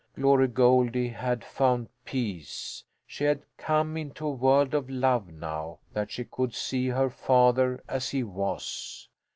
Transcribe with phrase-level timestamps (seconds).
[0.15, 2.83] Glory Goldie had found peace.
[3.05, 7.83] She had come into a world of love now that she could see her father
[7.87, 9.07] as he was.